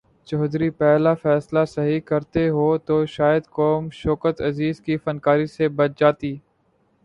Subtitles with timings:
[0.27, 2.47] چودھری پہلا فیصلہ صحیح کرتے
[2.77, 6.35] تو شاید قوم شوکت عزیز کی فنکاری سے بچ جاتی۔